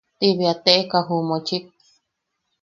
Ti 0.19 0.27
bea 0.37 0.55
teʼeka 0.63 0.99
ju 1.07 1.15
mochik. 1.29 1.65